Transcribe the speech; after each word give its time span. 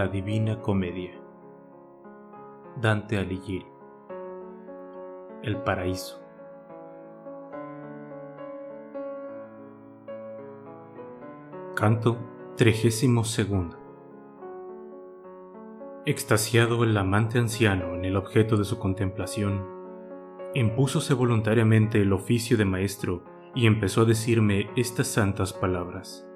La 0.00 0.08
Divina 0.08 0.58
Comedia. 0.62 1.10
Dante 2.80 3.18
Alighieri. 3.18 3.66
El 5.42 5.58
Paraíso. 5.58 6.22
Canto 11.74 12.16
32. 12.56 13.76
Extasiado 16.06 16.82
el 16.84 16.96
amante 16.96 17.38
anciano 17.38 17.94
en 17.94 18.06
el 18.06 18.16
objeto 18.16 18.56
de 18.56 18.64
su 18.64 18.78
contemplación, 18.78 19.66
impúsose 20.54 21.12
voluntariamente 21.12 22.00
el 22.00 22.14
oficio 22.14 22.56
de 22.56 22.64
maestro 22.64 23.22
y 23.54 23.66
empezó 23.66 24.00
a 24.00 24.06
decirme 24.06 24.70
estas 24.76 25.08
santas 25.08 25.52
palabras. 25.52 26.29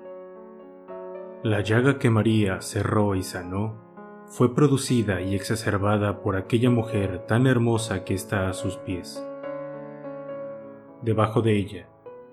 La 1.45 1.61
llaga 1.61 1.99
que 1.99 2.09
María 2.09 2.63
cerró 2.63 3.15
y 3.15 3.23
sanó 3.23 3.75
fue 4.29 4.55
producida 4.55 5.21
y 5.21 5.35
exacerbada 5.35 6.23
por 6.23 6.37
aquella 6.37 6.71
mujer 6.71 7.27
tan 7.27 7.47
hermosa 7.47 8.03
que 8.03 8.15
está 8.15 8.49
a 8.49 8.55
sus 8.55 8.79
pies. 8.79 9.23
Debajo 11.03 11.43
de 11.43 11.55
ella, 11.59 11.91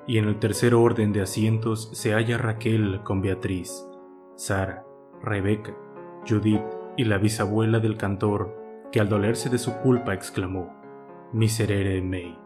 y 0.07 0.17
en 0.17 0.29
el 0.29 0.39
tercer 0.39 0.73
orden 0.73 1.11
de 1.11 1.23
asientos, 1.23 1.89
se 1.91 2.13
halla 2.13 2.37
Raquel 2.37 3.01
con 3.03 3.21
Beatriz, 3.21 3.85
Sara, 4.37 4.85
Rebeca, 5.21 5.75
Judith 6.25 6.63
y 6.95 7.03
la 7.03 7.17
bisabuela 7.17 7.79
del 7.79 7.97
cantor, 7.97 8.55
que 8.93 9.01
al 9.01 9.09
dolerse 9.09 9.49
de 9.49 9.57
su 9.57 9.73
culpa 9.79 10.13
exclamó, 10.13 10.73
Miserere 11.33 12.01
mei. 12.01 12.39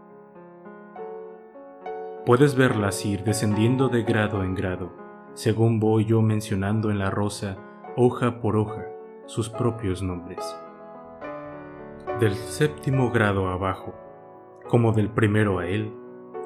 Puedes 2.26 2.56
verlas 2.56 3.06
ir 3.06 3.24
descendiendo 3.24 3.88
de 3.88 4.02
grado 4.02 4.44
en 4.44 4.56
grado, 4.56 5.05
según 5.36 5.82
voy 5.82 6.06
yo 6.06 6.22
mencionando 6.22 6.90
en 6.92 6.98
la 6.98 7.12
rosa, 7.12 7.58
hoja 7.98 8.40
por 8.40 8.56
hoja, 8.56 8.86
sus 9.26 9.50
propios 9.50 10.02
nombres. 10.02 10.40
Del 12.22 12.34
séptimo 12.36 13.12
grado 13.12 13.50
abajo, 13.50 13.94
como 14.70 14.94
del 14.94 15.10
primero 15.10 15.60
a 15.60 15.68
él, 15.68 15.94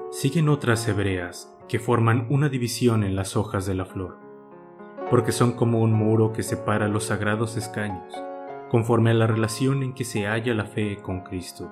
siguen 0.10 0.50
otras 0.50 0.88
hebreas 0.88 1.56
que 1.68 1.78
forman 1.78 2.26
una 2.32 2.50
división 2.50 3.04
en 3.04 3.16
las 3.16 3.38
hojas 3.38 3.68
de 3.68 3.76
la 3.76 3.86
flor, 3.86 4.18
porque 5.12 5.32
son 5.32 5.52
como 5.52 5.82
un 5.82 5.94
muro 5.94 6.34
que 6.34 6.42
separa 6.42 6.88
los 6.88 7.06
sagrados 7.06 7.58
escaños, 7.58 8.12
conforme 8.72 9.12
a 9.12 9.14
la 9.14 9.28
relación 9.28 9.84
en 9.84 9.94
que 9.94 10.04
se 10.04 10.26
halla 10.26 10.56
la 10.56 10.66
fe 10.66 10.98
con 11.00 11.22
Cristo. 11.22 11.72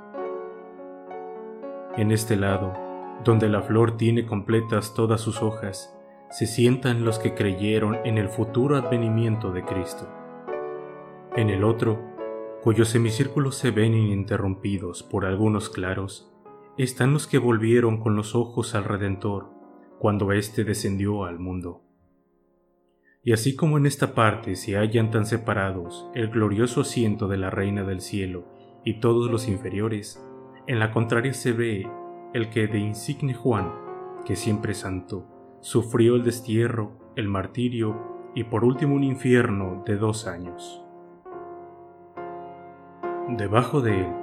En 1.97 2.11
este 2.11 2.35
lado, 2.35 2.73
donde 3.23 3.49
la 3.49 3.63
flor 3.63 3.97
tiene 3.97 4.27
completas 4.27 4.93
todas 4.93 5.19
sus 5.19 5.41
hojas, 5.41 5.96
se 6.29 6.45
sientan 6.45 7.05
los 7.05 7.19
que 7.19 7.33
creyeron 7.33 7.97
en 8.05 8.17
el 8.17 8.29
futuro 8.29 8.75
advenimiento 8.75 9.51
de 9.51 9.63
Cristo. 9.63 10.09
En 11.35 11.49
el 11.49 11.63
otro, 11.63 11.99
cuyos 12.61 12.89
semicírculos 12.89 13.55
se 13.55 13.71
ven 13.71 13.93
ininterrumpidos 13.93 15.03
por 15.03 15.25
algunos 15.25 15.69
claros, 15.69 16.33
están 16.77 17.13
los 17.13 17.27
que 17.27 17.37
volvieron 17.37 17.99
con 17.99 18.15
los 18.15 18.35
ojos 18.35 18.75
al 18.75 18.83
Redentor 18.83 19.49
cuando 19.99 20.31
éste 20.31 20.63
descendió 20.63 21.25
al 21.25 21.39
mundo. 21.39 21.83
Y 23.23 23.33
así 23.33 23.55
como 23.55 23.77
en 23.77 23.85
esta 23.85 24.13
parte 24.13 24.55
se 24.55 24.77
hallan 24.77 25.11
tan 25.11 25.25
separados 25.25 26.09
el 26.13 26.29
glorioso 26.29 26.81
asiento 26.81 27.27
de 27.27 27.37
la 27.37 27.49
Reina 27.49 27.83
del 27.83 28.01
Cielo 28.01 28.45
y 28.83 28.99
todos 28.99 29.31
los 29.31 29.47
inferiores, 29.47 30.23
en 30.67 30.79
la 30.79 30.91
contraria 30.91 31.33
se 31.33 31.51
ve 31.51 31.87
el 32.33 32.49
que 32.49 32.67
de 32.67 32.79
insigne 32.79 33.33
Juan, 33.33 33.73
que 34.25 34.35
siempre 34.35 34.73
santo, 34.73 35.36
sufrió 35.61 36.15
el 36.15 36.23
destierro, 36.23 37.13
el 37.15 37.27
martirio 37.27 38.31
y 38.35 38.43
por 38.43 38.63
último 38.63 38.95
un 38.95 39.03
infierno 39.03 39.83
de 39.85 39.97
dos 39.97 40.27
años. 40.27 40.83
Debajo 43.29 43.81
de 43.81 44.01
él, 44.01 44.13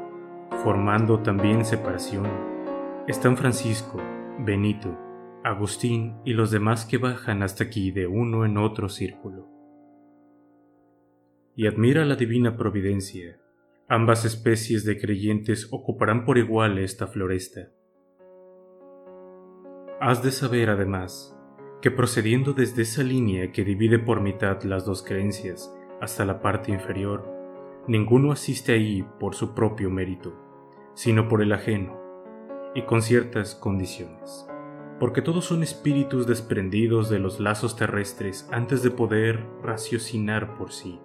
formando 0.63 1.21
también 1.21 1.65
separación, 1.65 2.27
están 3.07 3.37
Francisco, 3.37 4.01
Benito, 4.39 4.97
Agustín 5.43 6.17
y 6.25 6.33
los 6.33 6.51
demás 6.51 6.87
que 6.87 6.97
bajan 6.97 7.43
hasta 7.43 7.65
aquí 7.65 7.91
de 7.91 8.07
uno 8.07 8.47
en 8.47 8.57
otro 8.57 8.89
círculo. 8.89 9.49
Y 11.57 11.67
admira 11.67 12.05
la 12.05 12.17
divina 12.17 12.57
providencia, 12.57 13.39
ambas 13.89 14.25
especies 14.25 14.85
de 14.85 14.99
creyentes 14.99 15.69
ocuparán 15.71 16.25
por 16.25 16.39
igual 16.39 16.79
esta 16.79 17.07
floresta. 17.07 17.69
Has 20.01 20.23
de 20.23 20.33
saber 20.33 20.71
además 20.71 21.34
que 21.85 21.91
procediendo 21.91 22.55
desde 22.55 22.81
esa 22.81 23.03
línea 23.03 23.53
que 23.53 23.63
divide 23.63 23.99
por 23.99 24.23
mitad 24.23 24.63
las 24.63 24.87
dos 24.87 25.03
creencias 25.03 25.71
hasta 26.01 26.25
la 26.25 26.41
parte 26.41 26.73
inferior, 26.73 27.31
ninguno 27.87 28.33
asiste 28.33 28.73
ahí 28.73 29.07
por 29.21 29.35
su 29.35 29.53
propio 29.53 29.91
mérito, 29.91 30.33
sino 30.95 31.29
por 31.29 31.43
el 31.43 31.53
ajeno, 31.53 32.01
y 32.75 32.85
con 32.85 33.03
ciertas 33.03 33.55
condiciones, 33.55 34.47
porque 34.99 35.21
todos 35.21 35.45
son 35.45 35.63
espíritus 35.63 36.27
desprendidos 36.27 37.11
de 37.11 37.19
los 37.19 37.39
lazos 37.39 37.77
terrestres 37.77 38.49
antes 38.51 38.83
de 38.83 38.91
poder 38.91 39.47
raciocinar 39.63 40.57
por 40.57 40.73
sí. 40.73 40.99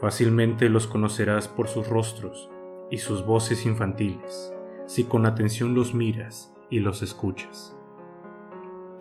Fácilmente 0.00 0.70
los 0.70 0.86
conocerás 0.86 1.46
por 1.46 1.68
sus 1.68 1.88
rostros 1.88 2.48
y 2.90 2.96
sus 2.96 3.26
voces 3.26 3.66
infantiles, 3.66 4.54
si 4.86 5.04
con 5.04 5.26
atención 5.26 5.74
los 5.74 5.92
miras 5.92 6.56
y 6.70 6.80
los 6.80 7.02
escuchas. 7.02 7.76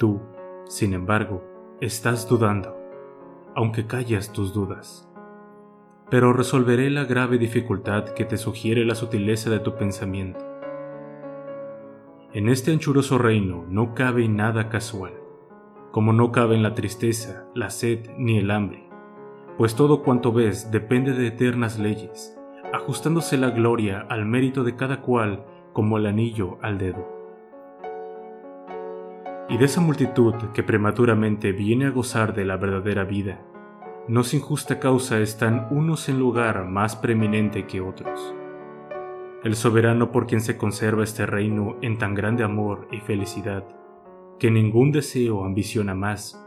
Tú, 0.02 0.20
sin 0.66 0.96
embargo, 0.96 1.44
estás 1.80 2.28
dudando, 2.28 2.76
aunque 3.54 3.86
callas 3.86 4.34
tus 4.34 4.52
dudas. 4.52 5.08
Pero 6.10 6.34
resolveré 6.34 6.90
la 6.90 7.04
grave 7.04 7.38
dificultad 7.38 8.06
que 8.06 8.26
te 8.26 8.38
sugiere 8.38 8.84
la 8.84 8.96
sutileza 8.96 9.52
de 9.52 9.60
tu 9.60 9.76
pensamiento. 9.76 10.44
En 12.34 12.50
este 12.50 12.72
anchuroso 12.72 13.20
reino 13.20 13.64
no 13.70 13.94
cabe 13.94 14.28
nada 14.28 14.70
casual, 14.70 15.14
como 15.92 16.14
no 16.14 16.32
caben 16.32 16.64
la 16.64 16.74
tristeza, 16.74 17.46
la 17.54 17.70
sed 17.70 18.10
ni 18.18 18.40
el 18.40 18.50
hambre, 18.50 18.90
pues 19.56 19.76
todo 19.76 20.02
cuanto 20.02 20.34
ves 20.34 20.72
depende 20.72 21.14
de 21.14 21.28
eternas 21.28 21.78
leyes, 21.78 22.36
ajustándose 22.74 23.38
la 23.38 23.52
gloria 23.52 24.08
al 24.10 24.26
mérito 24.26 24.64
de 24.64 24.76
cada 24.76 25.02
cual 25.02 25.46
como 25.74 26.00
el 26.00 26.08
anillo 26.08 26.58
al 26.64 26.80
dedo 26.80 27.21
y 29.50 29.58
de 29.58 29.66
esa 29.66 29.82
multitud 29.82 30.34
que 30.54 30.64
prematuramente 30.64 31.52
viene 31.52 31.86
a 31.86 31.90
gozar 31.90 32.34
de 32.34 32.46
la 32.46 32.58
verdadera 32.58 33.04
vida, 33.04 33.42
no 34.08 34.24
sin 34.24 34.40
justa 34.40 34.80
causa 34.80 35.20
están 35.20 35.68
unos 35.72 36.10
en 36.10 36.20
lugar 36.20 36.66
más 36.66 36.96
preeminente 36.96 37.68
que 37.68 37.82
otros. 37.82 38.34
El 39.44 39.56
soberano 39.56 40.12
por 40.12 40.28
quien 40.28 40.42
se 40.42 40.58
conserva 40.58 41.04
este 41.04 41.26
reino 41.26 41.78
en 41.82 41.98
tan 41.98 42.14
grande 42.14 42.44
amor 42.44 42.88
y 42.92 43.00
felicidad, 43.00 43.64
que 44.40 44.52
ningún 44.52 44.92
deseo 44.92 45.46
ambiciona 45.46 45.96
más, 45.96 46.44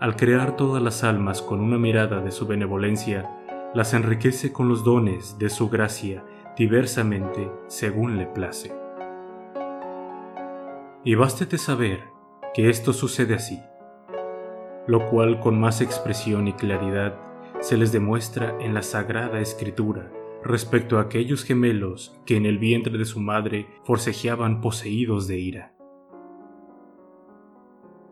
al 0.00 0.16
crear 0.16 0.56
todas 0.56 0.82
las 0.82 1.04
almas 1.04 1.42
con 1.42 1.60
una 1.60 1.78
mirada 1.78 2.20
de 2.20 2.30
su 2.30 2.46
benevolencia, 2.46 3.70
las 3.74 3.94
enriquece 3.94 4.52
con 4.52 4.68
los 4.68 4.84
dones 4.84 5.38
de 5.38 5.48
su 5.48 5.68
gracia 5.68 6.24
diversamente 6.56 7.50
según 7.68 8.18
le 8.18 8.26
place. 8.26 8.72
Y 11.04 11.14
bástete 11.14 11.56
saber 11.56 12.11
que 12.54 12.68
esto 12.68 12.92
sucede 12.92 13.34
así, 13.34 13.62
lo 14.86 15.08
cual 15.08 15.40
con 15.40 15.58
más 15.58 15.80
expresión 15.80 16.48
y 16.48 16.52
claridad 16.52 17.18
se 17.60 17.78
les 17.78 17.92
demuestra 17.92 18.56
en 18.60 18.74
la 18.74 18.82
Sagrada 18.82 19.40
Escritura 19.40 20.12
respecto 20.44 20.98
a 20.98 21.02
aquellos 21.02 21.44
gemelos 21.44 22.20
que 22.26 22.36
en 22.36 22.44
el 22.44 22.58
vientre 22.58 22.98
de 22.98 23.04
su 23.04 23.20
madre 23.20 23.68
forcejeaban 23.84 24.60
poseídos 24.60 25.28
de 25.28 25.38
ira. 25.38 25.74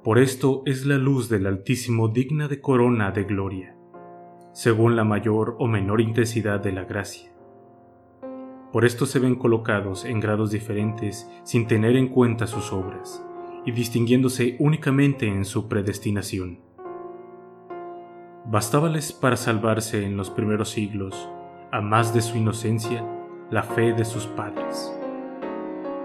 Por 0.02 0.18
esto 0.18 0.62
es 0.64 0.86
la 0.86 0.96
luz 0.96 1.28
del 1.28 1.46
Altísimo 1.46 2.08
digna 2.08 2.48
de 2.48 2.62
corona 2.62 3.10
de 3.10 3.24
gloria, 3.24 3.76
según 4.54 4.96
la 4.96 5.04
mayor 5.04 5.56
o 5.58 5.66
menor 5.66 6.00
intensidad 6.00 6.60
de 6.60 6.72
la 6.72 6.84
gracia. 6.84 7.30
Por 8.72 8.86
esto 8.86 9.04
se 9.04 9.18
ven 9.18 9.34
colocados 9.34 10.06
en 10.06 10.20
grados 10.20 10.50
diferentes 10.50 11.28
sin 11.42 11.66
tener 11.66 11.96
en 11.96 12.08
cuenta 12.08 12.46
sus 12.46 12.72
obras 12.72 13.26
y 13.64 13.72
distinguiéndose 13.72 14.56
únicamente 14.58 15.26
en 15.26 15.44
su 15.44 15.68
predestinación. 15.68 16.60
Bastábales 18.46 19.12
para 19.12 19.36
salvarse 19.36 20.04
en 20.04 20.16
los 20.16 20.30
primeros 20.30 20.70
siglos, 20.70 21.28
a 21.70 21.80
más 21.80 22.14
de 22.14 22.22
su 22.22 22.36
inocencia, 22.36 23.06
la 23.50 23.62
fe 23.62 23.92
de 23.92 24.04
sus 24.04 24.26
padres. 24.26 24.92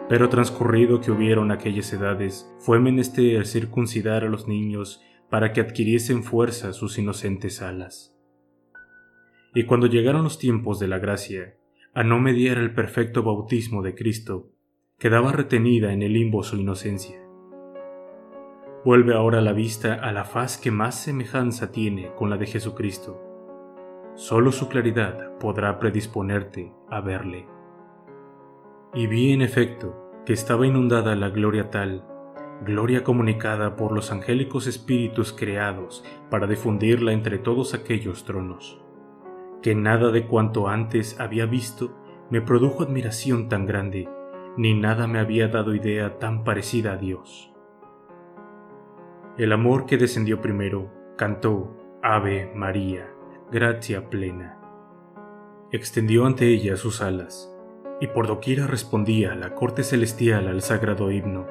Pero 0.09 0.29
transcurrido 0.29 1.01
que 1.01 1.11
hubieron 1.11 1.51
aquellas 1.51 1.91
edades, 1.93 2.53
fue 2.59 2.79
menester 2.79 3.47
circuncidar 3.47 4.23
a 4.23 4.29
los 4.29 4.47
niños 4.47 5.01
para 5.29 5.53
que 5.53 5.61
adquiriesen 5.61 6.23
fuerza 6.23 6.73
sus 6.73 6.99
inocentes 6.99 7.61
alas. 7.61 8.15
Y 9.55 9.63
cuando 9.63 9.87
llegaron 9.87 10.23
los 10.23 10.37
tiempos 10.37 10.79
de 10.79 10.87
la 10.87 10.99
gracia, 10.99 11.55
a 11.93 12.03
no 12.03 12.19
mediar 12.19 12.57
el 12.57 12.73
perfecto 12.73 13.23
bautismo 13.23 13.81
de 13.81 13.95
Cristo, 13.95 14.51
quedaba 14.99 15.31
retenida 15.31 15.93
en 15.93 16.03
el 16.03 16.13
limbo 16.13 16.43
su 16.43 16.57
inocencia 16.57 17.24
Vuelve 18.85 19.15
ahora 19.15 19.41
la 19.41 19.51
vista 19.51 19.95
a 19.95 20.11
la 20.11 20.25
faz 20.25 20.59
que 20.59 20.69
más 20.69 20.93
semejanza 20.93 21.71
tiene 21.71 22.11
con 22.15 22.29
la 22.29 22.37
de 22.37 22.45
Jesucristo. 22.45 23.19
Solo 24.13 24.51
su 24.51 24.69
claridad 24.69 25.39
podrá 25.39 25.79
predisponerte 25.79 26.71
a 26.91 27.01
verle. 27.01 27.47
Y 28.93 29.07
vi 29.07 29.33
en 29.33 29.41
efecto 29.41 30.21
que 30.23 30.33
estaba 30.33 30.67
inundada 30.67 31.15
la 31.15 31.29
gloria 31.29 31.71
tal, 31.71 32.05
gloria 32.63 33.03
comunicada 33.03 33.75
por 33.75 33.91
los 33.91 34.11
angélicos 34.11 34.67
espíritus 34.67 35.33
creados 35.33 36.05
para 36.29 36.45
difundirla 36.45 37.11
entre 37.11 37.39
todos 37.39 37.73
aquellos 37.73 38.23
tronos, 38.23 38.79
que 39.63 39.73
nada 39.73 40.11
de 40.11 40.27
cuanto 40.27 40.67
antes 40.67 41.19
había 41.19 41.47
visto 41.47 41.97
me 42.29 42.39
produjo 42.39 42.83
admiración 42.83 43.49
tan 43.49 43.65
grande, 43.65 44.07
ni 44.57 44.75
nada 44.75 45.07
me 45.07 45.17
había 45.17 45.47
dado 45.47 45.73
idea 45.73 46.19
tan 46.19 46.43
parecida 46.43 46.93
a 46.93 46.97
Dios. 46.97 47.54
El 49.37 49.51
amor 49.51 49.85
que 49.85 49.97
descendió 49.97 50.39
primero 50.39 50.89
cantó 51.17 51.75
Ave 52.01 52.49
María, 52.55 53.11
gracia 53.51 54.09
plena. 54.09 54.57
Extendió 55.73 56.25
ante 56.25 56.47
ella 56.47 56.77
sus 56.77 57.01
alas, 57.01 57.53
y 57.99 58.07
por 58.07 58.27
doquiera 58.27 58.65
respondía 58.65 59.35
la 59.35 59.53
corte 59.53 59.83
celestial 59.83 60.47
al 60.47 60.61
sagrado 60.61 61.11
himno, 61.11 61.47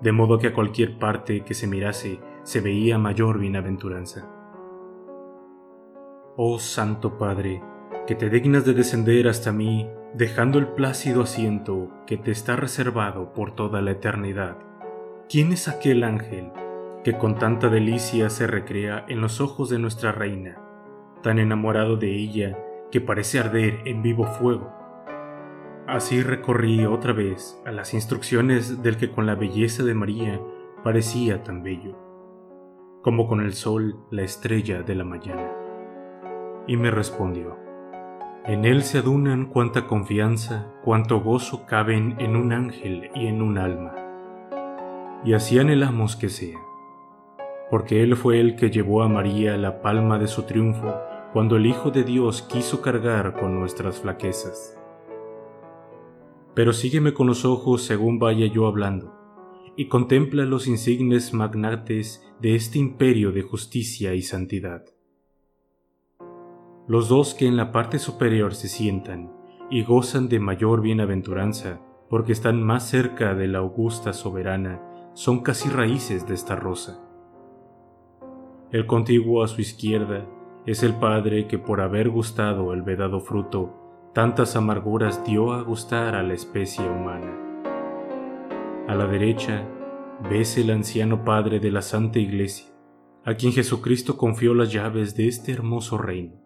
de 0.00 0.10
modo 0.10 0.40
que 0.40 0.48
a 0.48 0.52
cualquier 0.52 0.98
parte 0.98 1.44
que 1.44 1.54
se 1.54 1.68
mirase 1.68 2.18
se 2.42 2.60
veía 2.60 2.98
mayor 2.98 3.38
bienaventuranza. 3.38 4.28
Oh 6.36 6.58
Santo 6.58 7.18
Padre, 7.18 7.62
que 8.04 8.16
te 8.16 8.30
dignas 8.30 8.64
de 8.64 8.74
descender 8.74 9.28
hasta 9.28 9.52
mí, 9.52 9.88
dejando 10.12 10.58
el 10.58 10.66
plácido 10.66 11.22
asiento 11.22 11.88
que 12.04 12.16
te 12.16 12.32
está 12.32 12.56
reservado 12.56 13.32
por 13.32 13.54
toda 13.54 13.80
la 13.80 13.92
eternidad. 13.92 14.56
¿Quién 15.28 15.52
es 15.52 15.68
aquel 15.68 16.02
ángel 16.02 16.50
que 17.04 17.18
con 17.18 17.36
tanta 17.36 17.68
delicia 17.68 18.30
se 18.30 18.46
recrea 18.46 19.04
en 19.08 19.20
los 19.20 19.40
ojos 19.40 19.68
de 19.68 19.78
nuestra 19.78 20.12
reina, 20.12 20.58
tan 21.22 21.38
enamorado 21.38 21.96
de 21.96 22.14
ella 22.14 22.56
que 22.92 23.00
parece 23.00 23.40
arder 23.40 23.80
en 23.86 24.02
vivo 24.02 24.24
fuego. 24.24 24.72
Así 25.88 26.22
recorrí 26.22 26.84
otra 26.86 27.12
vez 27.12 27.60
a 27.66 27.72
las 27.72 27.92
instrucciones 27.92 28.82
del 28.82 28.96
que 28.98 29.10
con 29.10 29.26
la 29.26 29.34
belleza 29.34 29.82
de 29.82 29.94
María 29.94 30.40
parecía 30.84 31.42
tan 31.42 31.64
bello, 31.64 31.96
como 33.02 33.26
con 33.26 33.40
el 33.40 33.54
sol 33.54 33.96
la 34.10 34.22
estrella 34.22 34.82
de 34.82 34.94
la 34.94 35.04
mañana. 35.04 35.50
Y 36.68 36.76
me 36.76 36.92
respondió, 36.92 37.56
en 38.44 38.64
él 38.64 38.82
se 38.82 38.98
adunan 38.98 39.46
cuánta 39.46 39.88
confianza, 39.88 40.72
cuánto 40.84 41.20
gozo 41.20 41.66
caben 41.66 42.14
en 42.20 42.36
un 42.36 42.52
ángel 42.52 43.10
y 43.14 43.26
en 43.26 43.42
un 43.42 43.58
alma. 43.58 43.94
Y 45.24 45.34
así 45.34 45.58
anhelamos 45.58 46.14
que 46.14 46.28
sea 46.28 46.58
porque 47.72 48.02
Él 48.02 48.16
fue 48.16 48.38
el 48.38 48.54
que 48.54 48.70
llevó 48.70 49.02
a 49.02 49.08
María 49.08 49.56
la 49.56 49.80
palma 49.80 50.18
de 50.18 50.26
su 50.26 50.42
triunfo 50.42 50.94
cuando 51.32 51.56
el 51.56 51.64
Hijo 51.64 51.90
de 51.90 52.04
Dios 52.04 52.42
quiso 52.42 52.82
cargar 52.82 53.32
con 53.32 53.58
nuestras 53.58 53.98
flaquezas. 53.98 54.78
Pero 56.52 56.74
sígueme 56.74 57.14
con 57.14 57.28
los 57.28 57.46
ojos 57.46 57.80
según 57.80 58.18
vaya 58.18 58.44
yo 58.44 58.66
hablando, 58.66 59.14
y 59.74 59.88
contempla 59.88 60.44
los 60.44 60.66
insignes 60.66 61.32
magnates 61.32 62.22
de 62.42 62.56
este 62.56 62.78
imperio 62.78 63.32
de 63.32 63.40
justicia 63.40 64.12
y 64.12 64.20
santidad. 64.20 64.84
Los 66.86 67.08
dos 67.08 67.32
que 67.32 67.46
en 67.46 67.56
la 67.56 67.72
parte 67.72 67.98
superior 67.98 68.54
se 68.54 68.68
sientan 68.68 69.32
y 69.70 69.82
gozan 69.82 70.28
de 70.28 70.40
mayor 70.40 70.82
bienaventuranza, 70.82 71.80
porque 72.10 72.32
están 72.32 72.62
más 72.62 72.86
cerca 72.86 73.34
de 73.34 73.48
la 73.48 73.60
augusta 73.60 74.12
soberana, 74.12 75.10
son 75.14 75.42
casi 75.42 75.70
raíces 75.70 76.26
de 76.28 76.34
esta 76.34 76.54
rosa 76.54 77.08
el 78.72 78.86
contiguo 78.86 79.44
a 79.44 79.48
su 79.48 79.60
izquierda 79.60 80.26
es 80.64 80.82
el 80.82 80.94
Padre 80.94 81.46
que 81.46 81.58
por 81.58 81.82
haber 81.82 82.08
gustado 82.08 82.72
el 82.72 82.80
vedado 82.80 83.20
fruto, 83.20 84.10
tantas 84.14 84.56
amarguras 84.56 85.24
dio 85.26 85.52
a 85.52 85.62
gustar 85.62 86.14
a 86.14 86.22
la 86.22 86.32
especie 86.32 86.82
humana. 86.82 87.36
A 88.88 88.94
la 88.94 89.06
derecha 89.06 89.68
ves 90.30 90.56
el 90.56 90.70
anciano 90.70 91.22
Padre 91.22 91.60
de 91.60 91.70
la 91.70 91.82
Santa 91.82 92.18
Iglesia, 92.18 92.72
a 93.24 93.34
quien 93.34 93.52
Jesucristo 93.52 94.16
confió 94.16 94.54
las 94.54 94.72
llaves 94.72 95.14
de 95.16 95.28
este 95.28 95.52
hermoso 95.52 95.98
reino, 95.98 96.40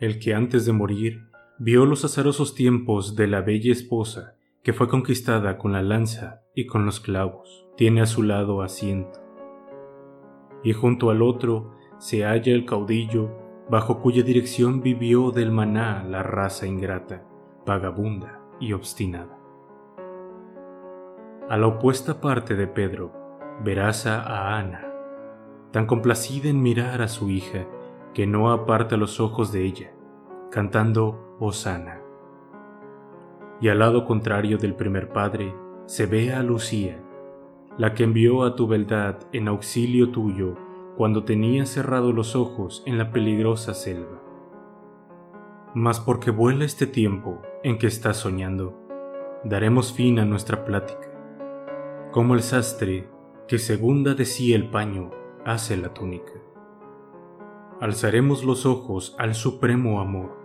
el 0.00 0.18
que 0.18 0.34
antes 0.34 0.66
de 0.66 0.72
morir 0.72 1.28
vio 1.60 1.86
los 1.86 2.04
azarosos 2.04 2.56
tiempos 2.56 3.14
de 3.14 3.28
la 3.28 3.42
bella 3.42 3.70
esposa 3.70 4.34
que 4.64 4.72
fue 4.72 4.88
conquistada 4.88 5.56
con 5.56 5.70
la 5.72 5.82
lanza 5.82 6.42
y 6.52 6.66
con 6.66 6.84
los 6.84 6.98
clavos, 6.98 7.66
tiene 7.76 8.00
a 8.00 8.06
su 8.06 8.24
lado 8.24 8.60
asiento 8.60 9.27
y 10.62 10.72
junto 10.72 11.10
al 11.10 11.22
otro 11.22 11.72
se 11.98 12.24
halla 12.24 12.52
el 12.52 12.64
caudillo 12.64 13.30
bajo 13.68 14.00
cuya 14.00 14.22
dirección 14.22 14.80
vivió 14.80 15.30
del 15.30 15.50
maná 15.50 16.04
la 16.04 16.22
raza 16.22 16.66
ingrata, 16.66 17.24
vagabunda 17.66 18.40
y 18.60 18.72
obstinada. 18.72 19.38
A 21.48 21.56
la 21.56 21.66
opuesta 21.66 22.20
parte 22.20 22.54
de 22.56 22.66
Pedro 22.66 23.12
verás 23.62 24.06
a 24.06 24.56
Ana, 24.56 24.92
tan 25.70 25.86
complacida 25.86 26.48
en 26.48 26.62
mirar 26.62 27.02
a 27.02 27.08
su 27.08 27.30
hija 27.30 27.66
que 28.14 28.26
no 28.26 28.52
aparta 28.52 28.96
los 28.96 29.20
ojos 29.20 29.52
de 29.52 29.64
ella, 29.64 29.92
cantando 30.50 31.36
Osana. 31.38 32.00
Y 33.60 33.68
al 33.68 33.80
lado 33.80 34.04
contrario 34.04 34.58
del 34.58 34.74
primer 34.74 35.08
padre 35.10 35.54
se 35.86 36.06
ve 36.06 36.32
a 36.32 36.42
Lucía, 36.42 37.02
la 37.78 37.94
que 37.94 38.02
envió 38.02 38.42
a 38.42 38.56
tu 38.56 38.66
beldad 38.66 39.18
en 39.32 39.46
auxilio 39.46 40.10
tuyo 40.10 40.56
cuando 40.96 41.22
tenía 41.22 41.64
cerrados 41.64 42.12
los 42.12 42.34
ojos 42.34 42.82
en 42.86 42.98
la 42.98 43.12
peligrosa 43.12 43.72
selva. 43.72 44.20
Mas 45.74 46.00
porque 46.00 46.32
vuela 46.32 46.64
este 46.64 46.88
tiempo 46.88 47.40
en 47.62 47.78
que 47.78 47.86
estás 47.86 48.16
soñando, 48.16 48.76
daremos 49.44 49.92
fin 49.92 50.18
a 50.18 50.24
nuestra 50.24 50.64
plática, 50.64 51.08
como 52.10 52.34
el 52.34 52.42
sastre 52.42 53.08
que 53.46 53.58
segunda 53.58 54.14
de 54.14 54.24
sí 54.24 54.54
el 54.54 54.70
paño 54.70 55.10
hace 55.44 55.76
la 55.76 55.94
túnica. 55.94 56.32
Alzaremos 57.80 58.42
los 58.42 58.66
ojos 58.66 59.14
al 59.18 59.36
supremo 59.36 60.00
amor, 60.00 60.36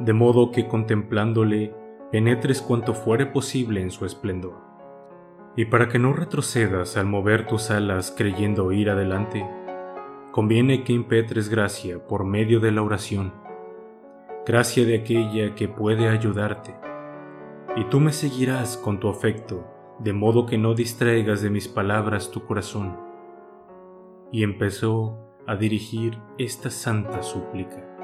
de 0.00 0.12
modo 0.12 0.50
que 0.50 0.68
contemplándole 0.68 1.74
penetres 2.12 2.60
cuanto 2.60 2.92
fuere 2.92 3.24
posible 3.24 3.80
en 3.80 3.90
su 3.90 4.04
esplendor. 4.04 4.65
Y 5.56 5.64
para 5.64 5.88
que 5.88 5.98
no 5.98 6.12
retrocedas 6.12 6.98
al 6.98 7.06
mover 7.06 7.46
tus 7.46 7.70
alas 7.70 8.14
creyendo 8.14 8.72
ir 8.72 8.90
adelante, 8.90 9.48
conviene 10.30 10.84
que 10.84 10.92
impetres 10.92 11.48
gracia 11.48 12.06
por 12.06 12.24
medio 12.24 12.60
de 12.60 12.72
la 12.72 12.82
oración, 12.82 13.32
gracia 14.44 14.84
de 14.84 14.98
aquella 14.98 15.54
que 15.54 15.66
puede 15.66 16.10
ayudarte. 16.10 16.74
Y 17.74 17.84
tú 17.84 18.00
me 18.00 18.12
seguirás 18.12 18.76
con 18.76 19.00
tu 19.00 19.08
afecto, 19.08 19.66
de 19.98 20.12
modo 20.12 20.44
que 20.44 20.58
no 20.58 20.74
distraigas 20.74 21.40
de 21.40 21.48
mis 21.48 21.68
palabras 21.68 22.30
tu 22.30 22.44
corazón. 22.44 22.98
Y 24.30 24.42
empezó 24.42 25.18
a 25.46 25.56
dirigir 25.56 26.18
esta 26.36 26.68
santa 26.68 27.22
súplica. 27.22 27.95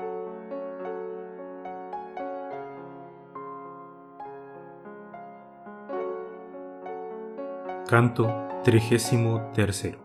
Canto 7.93 8.27
33 8.65 9.99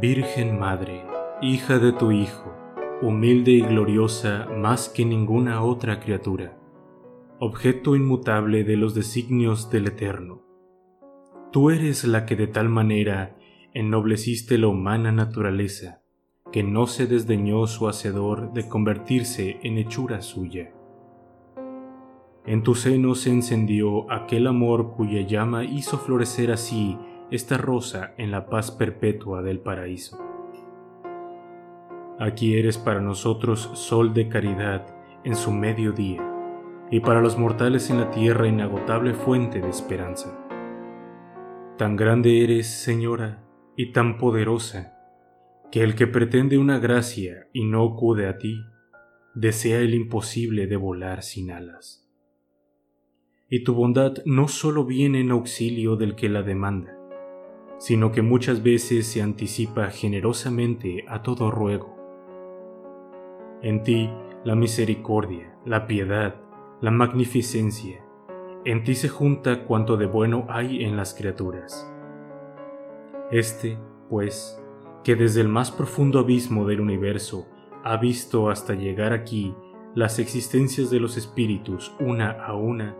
Virgen 0.00 0.56
Madre, 0.56 1.04
hija 1.42 1.80
de 1.80 1.90
tu 1.90 2.12
Hijo, 2.12 2.54
humilde 3.02 3.50
y 3.50 3.60
gloriosa 3.62 4.46
más 4.56 4.88
que 4.88 5.04
ninguna 5.04 5.64
otra 5.64 5.98
criatura, 5.98 6.56
objeto 7.40 7.96
inmutable 7.96 8.62
de 8.62 8.76
los 8.76 8.94
designios 8.94 9.68
del 9.68 9.88
Eterno. 9.88 10.44
Tú 11.50 11.70
eres 11.70 12.04
la 12.04 12.24
que 12.24 12.36
de 12.36 12.46
tal 12.46 12.68
manera 12.68 13.36
ennobleciste 13.74 14.58
la 14.58 14.68
humana 14.68 15.10
naturaleza, 15.10 16.02
que 16.52 16.62
no 16.62 16.86
se 16.86 17.08
desdeñó 17.08 17.66
su 17.66 17.88
hacedor 17.88 18.52
de 18.52 18.68
convertirse 18.68 19.58
en 19.64 19.78
hechura 19.78 20.22
suya 20.22 20.75
en 22.46 22.62
tu 22.62 22.74
seno 22.74 23.14
se 23.14 23.30
encendió 23.30 24.10
aquel 24.10 24.46
amor 24.46 24.92
cuya 24.92 25.20
llama 25.22 25.64
hizo 25.64 25.98
florecer 25.98 26.52
así 26.52 26.96
esta 27.30 27.58
rosa 27.58 28.14
en 28.18 28.30
la 28.30 28.46
paz 28.46 28.70
perpetua 28.70 29.42
del 29.42 29.58
paraíso. 29.58 30.18
Aquí 32.18 32.56
eres 32.56 32.78
para 32.78 33.00
nosotros 33.00 33.70
sol 33.74 34.14
de 34.14 34.28
caridad 34.28 34.86
en 35.24 35.34
su 35.34 35.50
mediodía, 35.50 36.22
y 36.90 37.00
para 37.00 37.20
los 37.20 37.36
mortales 37.36 37.90
en 37.90 37.98
la 37.98 38.10
tierra 38.10 38.46
inagotable 38.46 39.12
fuente 39.12 39.60
de 39.60 39.68
esperanza. 39.68 40.38
Tan 41.76 41.96
grande 41.96 42.44
eres, 42.44 42.68
Señora, 42.68 43.42
y 43.76 43.92
tan 43.92 44.18
poderosa, 44.18 44.94
que 45.72 45.82
el 45.82 45.96
que 45.96 46.06
pretende 46.06 46.58
una 46.58 46.78
gracia 46.78 47.48
y 47.52 47.64
no 47.64 47.84
acude 47.84 48.28
a 48.28 48.38
ti, 48.38 48.64
desea 49.34 49.80
el 49.80 49.94
imposible 49.94 50.68
de 50.68 50.76
volar 50.76 51.22
sin 51.22 51.50
alas. 51.50 52.05
Y 53.48 53.62
tu 53.62 53.74
bondad 53.74 54.14
no 54.24 54.48
solo 54.48 54.84
viene 54.84 55.20
en 55.20 55.30
auxilio 55.30 55.96
del 55.96 56.16
que 56.16 56.28
la 56.28 56.42
demanda, 56.42 56.98
sino 57.78 58.10
que 58.10 58.22
muchas 58.22 58.62
veces 58.62 59.06
se 59.06 59.22
anticipa 59.22 59.88
generosamente 59.90 61.04
a 61.06 61.22
todo 61.22 61.50
ruego. 61.50 61.96
En 63.62 63.82
ti 63.82 64.10
la 64.44 64.56
misericordia, 64.56 65.56
la 65.64 65.86
piedad, 65.86 66.40
la 66.80 66.90
magnificencia, 66.90 68.04
en 68.64 68.82
ti 68.82 68.96
se 68.96 69.08
junta 69.08 69.64
cuanto 69.64 69.96
de 69.96 70.06
bueno 70.06 70.46
hay 70.48 70.84
en 70.84 70.96
las 70.96 71.14
criaturas. 71.14 71.88
Este, 73.30 73.78
pues, 74.10 74.60
que 75.04 75.14
desde 75.14 75.40
el 75.40 75.48
más 75.48 75.70
profundo 75.70 76.18
abismo 76.18 76.66
del 76.66 76.80
universo 76.80 77.46
ha 77.84 77.96
visto 77.96 78.50
hasta 78.50 78.74
llegar 78.74 79.12
aquí 79.12 79.54
las 79.94 80.18
existencias 80.18 80.90
de 80.90 80.98
los 80.98 81.16
espíritus 81.16 81.94
una 82.00 82.32
a 82.32 82.54
una, 82.54 82.96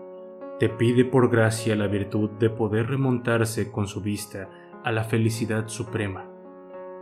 te 0.58 0.68
pide 0.70 1.04
por 1.04 1.30
gracia 1.30 1.76
la 1.76 1.86
virtud 1.86 2.30
de 2.30 2.48
poder 2.48 2.88
remontarse 2.88 3.70
con 3.70 3.86
su 3.86 4.00
vista 4.00 4.48
a 4.84 4.90
la 4.90 5.04
felicidad 5.04 5.68
suprema. 5.68 6.30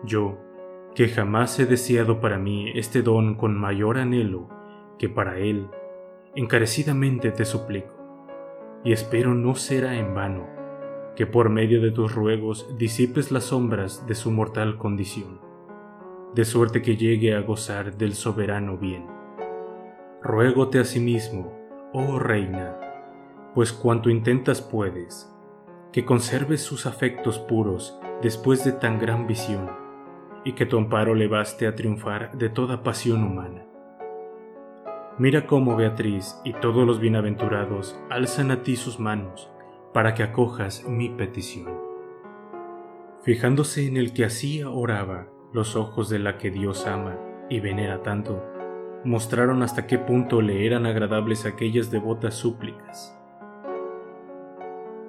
Yo, 0.05 0.39
que 0.95 1.09
jamás 1.09 1.59
he 1.61 1.67
deseado 1.67 2.21
para 2.21 2.39
mí 2.39 2.73
este 2.75 3.03
don 3.03 3.37
con 3.37 3.57
mayor 3.59 3.99
anhelo 3.99 4.49
que 4.99 5.09
para 5.09 5.39
él, 5.39 5.69
encarecidamente 6.35 7.31
te 7.31 7.45
suplico, 7.45 7.95
y 8.85 8.93
espero 8.93 9.35
no 9.35 9.55
será 9.55 9.97
en 9.97 10.15
vano, 10.15 10.47
que 11.17 11.27
por 11.27 11.49
medio 11.49 11.81
de 11.81 11.91
tus 11.91 12.15
ruegos 12.15 12.77
disipes 12.77 13.31
las 13.31 13.45
sombras 13.45 14.07
de 14.07 14.15
su 14.15 14.31
mortal 14.31 14.79
condición, 14.79 15.41
de 16.35 16.45
suerte 16.45 16.83
que 16.83 16.97
llegue 16.97 17.35
a 17.35 17.41
gozar 17.41 17.97
del 17.97 18.15
soberano 18.15 18.79
bien. 18.79 19.07
Ruégote 20.23 20.81
asimismo, 20.81 21.53
oh 21.93 22.19
Reina, 22.19 22.79
pues 23.55 23.73
cuanto 23.73 24.11
intentas 24.11 24.61
puedes, 24.61 25.31
que 25.93 26.05
conserves 26.05 26.63
sus 26.63 26.87
afectos 26.87 27.39
puros 27.39 27.99
después 28.21 28.65
de 28.65 28.73
tan 28.73 28.99
gran 28.99 29.27
visión, 29.27 29.71
y 30.45 30.53
que 30.53 30.67
tu 30.67 30.77
amparo 30.77 31.15
le 31.15 31.29
baste 31.29 31.67
a 31.67 31.75
triunfar 31.75 32.37
de 32.37 32.49
toda 32.49 32.83
pasión 32.83 33.23
humana. 33.23 33.65
Mira 35.17 35.47
cómo 35.47 35.77
Beatriz 35.77 36.37
y 36.45 36.53
todos 36.55 36.85
los 36.85 36.99
bienaventurados 36.99 37.97
alzan 38.11 38.51
a 38.51 38.63
ti 38.65 38.75
sus 38.75 38.99
manos 38.99 39.49
para 39.93 40.15
que 40.15 40.25
acojas 40.25 40.85
mi 40.89 41.09
petición. 41.09 41.73
Fijándose 43.23 43.87
en 43.87 43.97
el 43.97 44.13
que 44.13 44.25
así 44.25 44.65
oraba, 44.65 45.29
los 45.53 45.77
ojos 45.77 46.09
de 46.09 46.19
la 46.19 46.37
que 46.37 46.51
Dios 46.51 46.87
ama 46.89 47.17
y 47.49 47.61
venera 47.61 48.03
tanto, 48.03 48.45
mostraron 49.05 49.63
hasta 49.63 49.87
qué 49.87 49.99
punto 49.99 50.43
le 50.43 50.67
eran 50.67 50.85
agradables 50.85 51.47
aquellas 51.47 51.93
devotas 51.93 52.35
súplicas. 52.35 53.17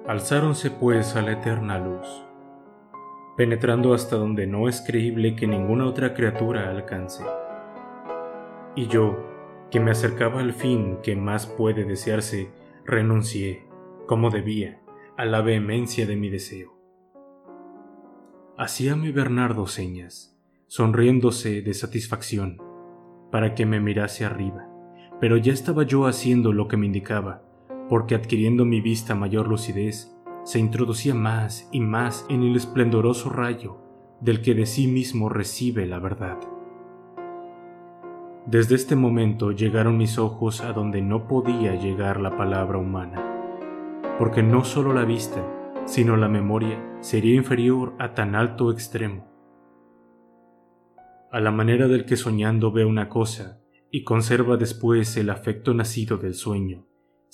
Alzáronse 0.08 0.70
pues 0.70 1.16
a 1.16 1.22
la 1.22 1.32
eterna 1.32 1.80
luz, 1.80 2.06
penetrando 3.36 3.92
hasta 3.92 4.14
donde 4.14 4.46
no 4.46 4.68
es 4.68 4.80
creíble 4.80 5.34
que 5.34 5.48
ninguna 5.48 5.84
otra 5.84 6.14
criatura 6.14 6.70
alcance. 6.70 7.24
Y 8.76 8.86
yo, 8.86 9.18
que 9.68 9.80
me 9.80 9.90
acercaba 9.90 10.42
al 10.42 10.52
fin 10.52 10.98
que 11.02 11.16
más 11.16 11.48
puede 11.48 11.84
desearse, 11.84 12.52
renuncié, 12.84 13.66
como 14.06 14.30
debía, 14.30 14.80
a 15.16 15.24
la 15.24 15.40
vehemencia 15.40 16.06
de 16.06 16.14
mi 16.14 16.30
deseo. 16.30 16.78
Hacíame 18.56 19.10
Bernardo 19.10 19.66
señas, 19.66 20.38
sonriéndose 20.68 21.62
de 21.62 21.74
satisfacción, 21.74 22.62
para 23.32 23.56
que 23.56 23.66
me 23.66 23.80
mirase 23.80 24.24
arriba, 24.24 24.68
pero 25.20 25.36
ya 25.36 25.52
estaba 25.52 25.82
yo 25.82 26.06
haciendo 26.06 26.52
lo 26.52 26.68
que 26.68 26.76
me 26.76 26.86
indicaba, 26.86 27.42
porque 27.88 28.14
adquiriendo 28.14 28.64
mi 28.64 28.80
vista 28.80 29.14
mayor 29.14 29.48
lucidez, 29.48 30.16
se 30.44 30.58
introducía 30.58 31.14
más 31.14 31.68
y 31.72 31.80
más 31.80 32.24
en 32.28 32.42
el 32.42 32.56
esplendoroso 32.56 33.30
rayo 33.30 33.78
del 34.20 34.42
que 34.42 34.54
de 34.54 34.66
sí 34.66 34.86
mismo 34.86 35.28
recibe 35.28 35.86
la 35.86 35.98
verdad. 35.98 36.38
Desde 38.46 38.76
este 38.76 38.94
momento 38.94 39.50
llegaron 39.50 39.98
mis 39.98 40.18
ojos 40.18 40.60
a 40.60 40.72
donde 40.72 41.02
no 41.02 41.26
podía 41.26 41.74
llegar 41.74 42.20
la 42.20 42.36
palabra 42.36 42.78
humana, 42.78 44.14
porque 44.18 44.42
no 44.42 44.64
solo 44.64 44.92
la 44.92 45.04
vista, 45.04 45.44
sino 45.84 46.16
la 46.16 46.28
memoria 46.28 46.80
sería 47.00 47.34
inferior 47.34 47.94
a 47.98 48.14
tan 48.14 48.34
alto 48.34 48.70
extremo. 48.70 49.26
A 51.32 51.40
la 51.40 51.50
manera 51.50 51.88
del 51.88 52.06
que 52.06 52.16
soñando 52.16 52.70
ve 52.70 52.84
una 52.84 53.08
cosa 53.08 53.60
y 53.90 54.04
conserva 54.04 54.56
después 54.56 55.16
el 55.16 55.30
afecto 55.30 55.74
nacido 55.74 56.16
del 56.16 56.34
sueño, 56.34 56.86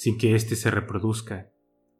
sin 0.03 0.19
que 0.19 0.35
éste 0.35 0.57
se 0.57 0.69
reproduzca. 0.69 1.53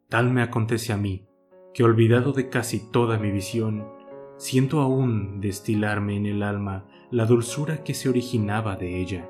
Tal 0.09 0.29
me 0.29 0.41
acontece 0.41 0.91
a 0.91 0.97
mí, 0.97 1.25
que 1.73 1.85
olvidado 1.85 2.33
de 2.33 2.49
casi 2.49 2.91
toda 2.91 3.17
mi 3.17 3.31
visión, 3.31 3.87
siento 4.35 4.81
aún 4.81 5.39
destilarme 5.39 6.17
en 6.17 6.25
el 6.25 6.43
alma 6.43 6.85
la 7.11 7.25
dulzura 7.25 7.85
que 7.85 7.93
se 7.93 8.09
originaba 8.09 8.75
de 8.75 8.99
ella. 8.99 9.29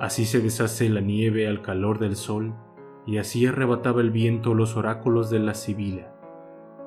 Así 0.00 0.24
se 0.24 0.40
deshace 0.40 0.88
la 0.88 1.02
nieve 1.02 1.46
al 1.46 1.60
calor 1.60 1.98
del 1.98 2.16
sol, 2.16 2.54
y 3.04 3.18
así 3.18 3.44
arrebataba 3.44 4.00
el 4.00 4.10
viento 4.10 4.54
los 4.54 4.78
oráculos 4.78 5.28
de 5.28 5.40
la 5.40 5.52
Sibila, 5.52 6.14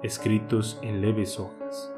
escritos 0.02 0.80
en 0.82 1.02
leves 1.02 1.40
hojas. 1.40 1.94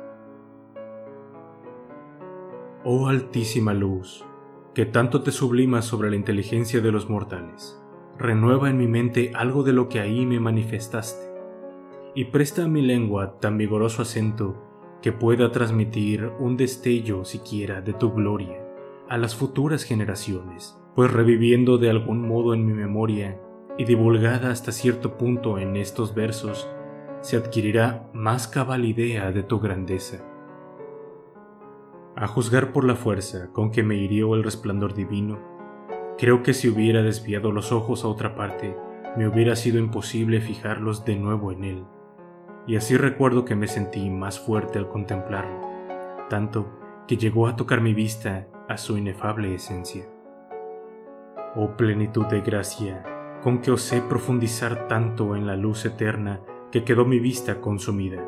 Oh 2.84 3.08
altísima 3.08 3.74
luz, 3.74 4.26
que 4.74 4.86
tanto 4.86 5.22
te 5.22 5.32
sublimas 5.32 5.86
sobre 5.86 6.10
la 6.10 6.18
inteligencia 6.18 6.82
de 6.82 6.92
los 6.92 7.10
mortales 7.10 7.80
renueva 8.24 8.70
en 8.70 8.78
mi 8.78 8.88
mente 8.88 9.34
algo 9.36 9.64
de 9.64 9.74
lo 9.74 9.90
que 9.90 10.00
ahí 10.00 10.26
me 10.26 10.40
manifestaste, 10.40 11.30
y 12.16 12.26
presta 12.26 12.64
a 12.64 12.68
mi 12.70 12.82
lengua 12.82 13.38
tan 13.42 13.58
vigoroso 13.58 14.02
acento 14.02 14.56
que 15.02 15.12
pueda 15.12 15.52
transmitir 15.52 16.32
un 16.40 16.56
destello 16.56 17.26
siquiera 17.26 17.82
de 17.82 17.92
tu 17.92 18.14
gloria 18.14 18.66
a 19.10 19.18
las 19.18 19.36
futuras 19.36 19.84
generaciones, 19.84 20.80
pues 20.96 21.12
reviviendo 21.12 21.78
de 21.78 21.90
algún 21.90 22.26
modo 22.26 22.54
en 22.54 22.66
mi 22.66 22.72
memoria 22.72 23.42
y 23.78 23.84
divulgada 23.84 24.52
hasta 24.52 24.72
cierto 24.72 25.18
punto 25.18 25.58
en 25.58 25.76
estos 25.76 26.16
versos, 26.16 26.70
se 27.20 27.36
adquirirá 27.36 28.10
más 28.14 28.48
cabal 28.48 28.86
idea 28.86 29.34
de 29.34 29.44
tu 29.44 29.60
grandeza. 29.60 30.24
A 32.16 32.28
juzgar 32.28 32.72
por 32.72 32.86
la 32.86 32.96
fuerza 32.96 33.52
con 33.52 33.70
que 33.70 33.84
me 33.84 33.96
hirió 33.96 34.34
el 34.34 34.44
resplandor 34.44 34.94
divino, 34.94 35.53
Creo 36.24 36.42
que 36.42 36.54
si 36.54 36.70
hubiera 36.70 37.02
desviado 37.02 37.52
los 37.52 37.74
ojos 37.74 38.06
a 38.06 38.08
otra 38.08 38.34
parte, 38.34 38.78
me 39.18 39.28
hubiera 39.28 39.58
sido 39.58 39.78
imposible 39.78 40.40
fijarlos 40.40 41.04
de 41.04 41.18
nuevo 41.18 41.52
en 41.52 41.66
él. 41.66 41.84
Y 42.66 42.78
así 42.78 42.96
recuerdo 42.96 43.44
que 43.44 43.58
me 43.58 43.68
sentí 43.68 44.10
más 44.10 44.40
fuerte 44.40 44.80
al 44.80 44.88
contemplarlo, 44.88 45.60
tanto 46.30 46.80
que 47.10 47.18
llegó 47.18 47.48
a 47.48 47.58
tocar 47.58 47.82
mi 47.82 47.94
vista 47.94 48.48
a 48.70 48.78
su 48.78 48.98
inefable 48.98 49.54
esencia. 49.54 50.06
Oh 51.58 51.76
plenitud 51.76 52.26
de 52.28 52.40
gracia, 52.40 53.04
con 53.44 53.60
que 53.60 53.72
osé 53.72 54.00
profundizar 54.00 54.88
tanto 54.88 55.36
en 55.36 55.46
la 55.46 55.58
luz 55.58 55.84
eterna 55.84 56.40
que 56.72 56.86
quedó 56.86 57.04
mi 57.04 57.20
vista 57.20 57.60
consumida. 57.60 58.26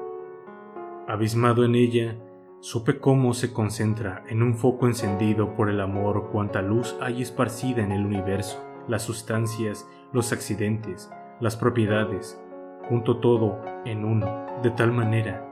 Abismado 1.08 1.64
en 1.64 1.76
ella, 1.76 2.18
Supe 2.66 2.98
cómo 2.98 3.36
se 3.36 3.54
concentra 3.54 4.24
en 4.28 4.42
un 4.42 4.56
foco 4.56 4.88
encendido 4.88 5.56
por 5.56 5.70
el 5.70 5.80
amor 5.80 6.32
cuanta 6.32 6.64
luz 6.64 6.96
hay 7.00 7.22
esparcida 7.22 7.84
en 7.84 7.92
el 7.92 8.04
universo, 8.04 8.60
las 8.88 9.04
sustancias, 9.04 9.88
los 10.12 10.34
accidentes, 10.34 11.12
las 11.40 11.56
propiedades, 11.58 12.42
junto 12.90 13.18
todo 13.18 13.62
en 13.86 14.04
uno, 14.04 14.48
de 14.64 14.72
tal 14.72 14.92
manera 14.92 15.48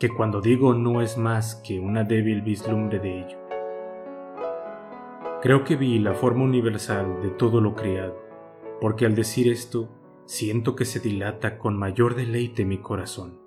que 0.00 0.08
cuando 0.08 0.40
digo 0.40 0.74
no 0.74 1.02
es 1.02 1.16
más 1.16 1.54
que 1.54 1.78
una 1.78 2.02
débil 2.02 2.42
vislumbre 2.42 2.98
de 2.98 3.20
ello. 3.20 3.38
Creo 5.42 5.62
que 5.62 5.76
vi 5.76 6.00
la 6.00 6.14
forma 6.14 6.42
universal 6.42 7.22
de 7.22 7.30
todo 7.30 7.60
lo 7.60 7.76
creado, 7.76 8.18
porque 8.80 9.06
al 9.06 9.14
decir 9.14 9.46
esto 9.46 9.88
siento 10.24 10.74
que 10.74 10.84
se 10.84 10.98
dilata 10.98 11.58
con 11.58 11.78
mayor 11.78 12.16
deleite 12.16 12.64
mi 12.64 12.78
corazón 12.78 13.39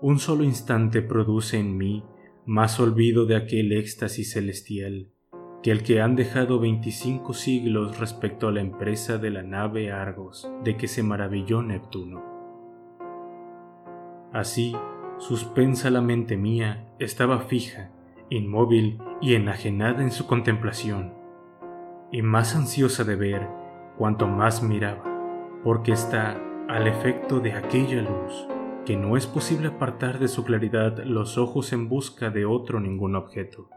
un 0.00 0.20
solo 0.20 0.44
instante 0.44 1.02
produce 1.02 1.58
en 1.58 1.76
mí 1.76 2.04
más 2.46 2.78
olvido 2.78 3.26
de 3.26 3.36
aquel 3.36 3.72
éxtasis 3.72 4.32
celestial 4.32 5.08
que 5.62 5.72
el 5.72 5.82
que 5.82 6.00
han 6.00 6.14
dejado 6.14 6.60
veinticinco 6.60 7.34
siglos 7.34 7.98
respecto 7.98 8.46
a 8.46 8.52
la 8.52 8.60
empresa 8.60 9.18
de 9.18 9.30
la 9.30 9.42
nave 9.42 9.90
Argos 9.90 10.48
de 10.62 10.76
que 10.76 10.86
se 10.86 11.02
maravilló 11.02 11.62
Neptuno. 11.62 12.22
Así, 14.32 14.76
suspensa 15.18 15.90
la 15.90 16.00
mente 16.00 16.36
mía 16.36 16.94
estaba 17.00 17.40
fija, 17.40 17.90
inmóvil 18.30 18.98
y 19.20 19.34
enajenada 19.34 20.02
en 20.02 20.12
su 20.12 20.28
contemplación, 20.28 21.12
y 22.12 22.22
más 22.22 22.54
ansiosa 22.54 23.02
de 23.02 23.16
ver 23.16 23.48
cuanto 23.96 24.28
más 24.28 24.62
miraba, 24.62 25.02
porque 25.64 25.90
está 25.90 26.40
al 26.68 26.86
efecto 26.86 27.40
de 27.40 27.54
aquella 27.54 28.00
luz 28.02 28.46
que 28.88 28.96
no 28.96 29.18
es 29.18 29.26
posible 29.26 29.68
apartar 29.68 30.18
de 30.18 30.28
su 30.28 30.44
claridad 30.44 31.04
los 31.04 31.36
ojos 31.36 31.74
en 31.74 31.90
busca 31.90 32.30
de 32.30 32.46
otro 32.46 32.80
ningún 32.80 33.16
objeto. 33.16 33.68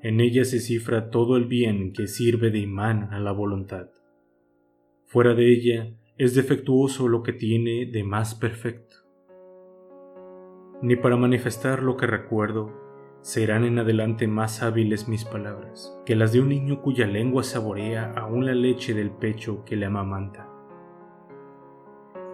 En 0.00 0.22
ella 0.22 0.46
se 0.46 0.58
cifra 0.58 1.10
todo 1.10 1.36
el 1.36 1.44
bien 1.44 1.92
que 1.92 2.06
sirve 2.06 2.50
de 2.50 2.60
imán 2.60 3.12
a 3.12 3.20
la 3.20 3.32
voluntad. 3.32 3.88
Fuera 5.04 5.34
de 5.34 5.52
ella 5.52 5.94
es 6.16 6.34
defectuoso 6.34 7.08
lo 7.08 7.22
que 7.22 7.34
tiene 7.34 7.84
de 7.84 8.04
más 8.04 8.34
perfecto. 8.34 8.96
Ni 10.80 10.96
para 10.96 11.18
manifestar 11.18 11.82
lo 11.82 11.98
que 11.98 12.06
recuerdo 12.06 12.72
serán 13.20 13.66
en 13.66 13.78
adelante 13.78 14.26
más 14.26 14.62
hábiles 14.62 15.08
mis 15.08 15.26
palabras 15.26 15.94
que 16.06 16.16
las 16.16 16.32
de 16.32 16.40
un 16.40 16.48
niño 16.48 16.80
cuya 16.80 17.06
lengua 17.06 17.42
saborea 17.42 18.14
aún 18.16 18.46
la 18.46 18.54
leche 18.54 18.94
del 18.94 19.10
pecho 19.10 19.62
que 19.66 19.76
le 19.76 19.84
amamanta. 19.84 20.53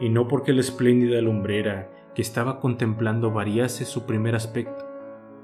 Y 0.00 0.09
no 0.09 0.26
porque 0.26 0.52
la 0.52 0.61
espléndida 0.61 1.21
lumbrera 1.21 1.90
que 2.14 2.23
estaba 2.23 2.59
contemplando 2.59 3.30
variase 3.30 3.85
su 3.85 4.07
primer 4.07 4.35
aspecto, 4.35 4.87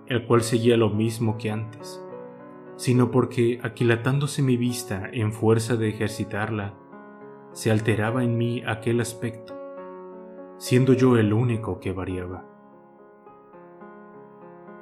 el 0.07 0.27
cual 0.27 0.43
seguía 0.43 0.77
lo 0.77 0.91
mismo 0.91 1.37
que 1.39 1.51
antes, 1.51 2.03
sino 2.77 3.11
porque, 3.11 3.61
aquilatándose 3.63 4.43
mi 4.43 4.57
vista 4.57 5.09
en 5.13 5.33
fuerza 5.33 5.77
de 5.77 5.89
ejercitarla, 5.89 6.75
se 7.53 7.71
alteraba 7.71 8.23
en 8.23 8.37
mí 8.37 8.63
aquel 8.67 9.01
aspecto, 9.01 9.55
siendo 10.59 10.93
yo 10.93 11.17
el 11.17 11.33
único 11.33 11.81
que 11.81 11.93
variaba. 11.93 12.45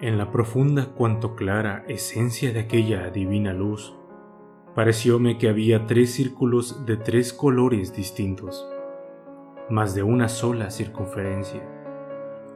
En 0.01 0.19
la 0.19 0.31
profunda 0.31 0.87
cuanto 0.87 1.37
clara 1.37 1.85
esencia 1.89 2.53
de 2.53 2.61
aquella 2.61 3.11
divina 3.11 3.53
luz, 3.53 3.97
parecióme 4.75 5.39
que 5.39 5.49
había 5.49 5.87
tres 5.87 6.15
círculos 6.15 6.85
de 6.85 6.97
tres 6.97 7.33
colores 7.33 7.95
distintos, 7.95 8.69
mas 9.71 9.95
de 9.95 10.03
una 10.03 10.29
sola 10.29 10.71
circunferencia, 10.71 11.63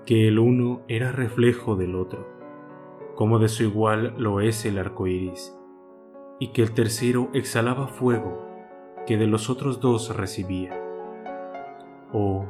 que 0.04 0.28
el 0.28 0.38
uno 0.38 0.82
era 0.88 1.12
reflejo 1.12 1.76
del 1.76 1.94
otro, 1.94 2.26
como 3.14 3.38
de 3.38 3.48
su 3.48 3.62
igual 3.62 4.14
lo 4.18 4.40
es 4.40 4.64
el 4.64 4.78
arco 4.78 5.06
iris, 5.06 5.56
y 6.38 6.48
que 6.48 6.62
el 6.62 6.72
tercero 6.72 7.30
exhalaba 7.32 7.88
fuego 7.88 8.46
que 9.06 9.16
de 9.16 9.26
los 9.26 9.48
otros 9.48 9.80
dos 9.80 10.14
recibía. 10.14 10.78
Oh, 12.12 12.44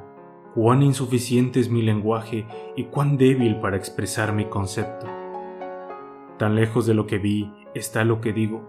cuán 0.54 0.82
insuficiente 0.82 1.60
es 1.60 1.70
mi 1.70 1.82
lenguaje 1.82 2.46
y 2.74 2.84
cuán 2.84 3.16
débil 3.16 3.60
para 3.60 3.76
expresar 3.76 4.32
mi 4.32 4.46
concepto. 4.46 5.06
Tan 6.36 6.56
lejos 6.56 6.86
de 6.86 6.94
lo 6.94 7.06
que 7.06 7.18
vi 7.18 7.52
está 7.74 8.04
lo 8.04 8.20
que 8.20 8.32
digo, 8.32 8.62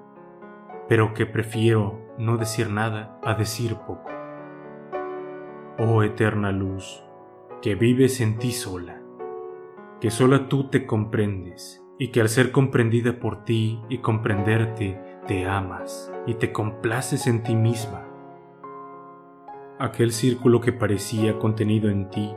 pero 0.88 1.14
que 1.14 1.26
prefiero 1.26 2.00
no 2.18 2.38
decir 2.38 2.70
nada 2.70 3.20
a 3.24 3.34
decir 3.34 3.76
poco. 3.76 4.19
Oh 5.82 6.04
eterna 6.04 6.52
luz, 6.52 7.02
que 7.62 7.74
vives 7.74 8.20
en 8.20 8.38
ti 8.38 8.52
sola, 8.52 9.02
que 10.02 10.12
sola 10.12 10.50
tú 10.50 10.66
te 10.66 10.86
comprendes 10.86 11.82
y 11.98 12.10
que 12.10 12.20
al 12.20 12.28
ser 12.28 12.52
comprendida 12.52 13.18
por 13.22 13.46
ti 13.46 13.80
y 13.88 14.00
comprenderte 14.00 15.00
te 15.26 15.46
amas 15.46 16.12
y 16.28 16.34
te 16.34 16.52
complaces 16.52 17.28
en 17.28 17.44
ti 17.44 17.56
misma. 17.56 18.06
Aquel 19.80 20.12
círculo 20.12 20.60
que 20.60 20.74
parecía 20.74 21.40
contenido 21.40 21.90
en 21.90 22.10
ti 22.10 22.30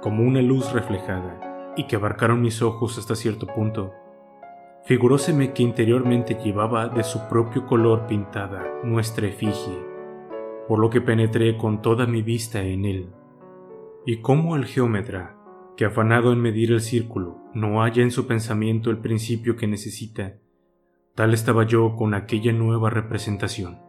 como 0.00 0.22
una 0.22 0.40
luz 0.40 0.72
reflejada 0.72 1.74
y 1.76 1.86
que 1.88 1.96
abarcaron 1.96 2.40
mis 2.40 2.62
ojos 2.62 2.96
hasta 2.96 3.16
cierto 3.16 3.46
punto, 3.48 3.92
figuróseme 4.84 5.52
que 5.52 5.62
interiormente 5.62 6.38
llevaba 6.42 6.88
de 6.88 7.04
su 7.04 7.28
propio 7.28 7.66
color 7.66 8.06
pintada 8.06 8.64
nuestra 8.82 9.26
efigie, 9.26 9.97
por 10.68 10.78
lo 10.78 10.90
que 10.90 11.00
penetré 11.00 11.56
con 11.56 11.82
toda 11.82 12.06
mi 12.06 12.22
vista 12.22 12.62
en 12.62 12.84
él. 12.84 13.08
Y 14.06 14.20
como 14.20 14.54
el 14.54 14.66
geómetra, 14.66 15.36
que 15.76 15.86
afanado 15.86 16.32
en 16.32 16.40
medir 16.40 16.70
el 16.70 16.80
círculo, 16.80 17.38
no 17.54 17.80
halla 17.80 18.02
en 18.02 18.10
su 18.10 18.26
pensamiento 18.26 18.90
el 18.90 18.98
principio 18.98 19.56
que 19.56 19.66
necesita, 19.66 20.34
Tal 21.18 21.34
estaba 21.34 21.64
yo 21.64 21.96
con 21.96 22.14
aquella 22.14 22.52
nueva 22.52 22.90
representación. 22.90 23.80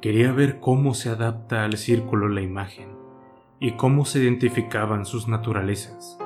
Quería 0.00 0.32
ver 0.32 0.60
cómo 0.60 0.94
se 0.94 1.10
adapta 1.10 1.66
al 1.66 1.76
círculo 1.76 2.30
la 2.30 2.40
imagen 2.40 2.96
y 3.60 3.72
cómo 3.72 4.06
se 4.06 4.20
identificaban 4.20 5.04
sus 5.04 5.28
naturalezas, 5.28 6.18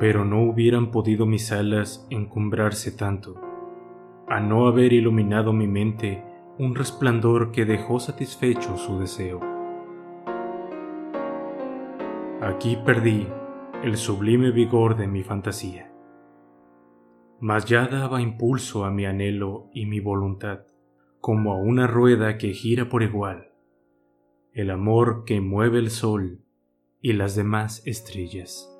pero 0.00 0.24
no 0.24 0.42
hubieran 0.42 0.90
podido 0.90 1.24
mis 1.24 1.52
alas 1.52 2.04
encumbrarse 2.10 2.90
tanto, 2.90 3.40
a 4.26 4.40
no 4.40 4.66
haber 4.66 4.92
iluminado 4.92 5.52
mi 5.52 5.68
mente 5.68 6.24
un 6.58 6.74
resplandor 6.74 7.52
que 7.52 7.64
dejó 7.64 8.00
satisfecho 8.00 8.76
su 8.76 8.98
deseo. 8.98 9.40
Aquí 12.40 12.76
perdí 12.84 13.26
el 13.82 13.96
sublime 13.96 14.50
vigor 14.50 14.96
de 14.96 15.06
mi 15.06 15.22
fantasía 15.22 15.88
mas 17.40 17.66
ya 17.66 17.86
daba 17.86 18.20
impulso 18.20 18.84
a 18.84 18.90
mi 18.90 19.06
anhelo 19.06 19.70
y 19.72 19.86
mi 19.86 20.00
voluntad, 20.00 20.66
como 21.20 21.52
a 21.52 21.56
una 21.56 21.86
rueda 21.86 22.36
que 22.36 22.52
gira 22.52 22.88
por 22.88 23.02
igual, 23.02 23.52
el 24.52 24.70
amor 24.70 25.24
que 25.24 25.40
mueve 25.40 25.78
el 25.78 25.90
sol 25.90 26.44
y 27.00 27.12
las 27.12 27.36
demás 27.36 27.82
estrellas. 27.86 28.77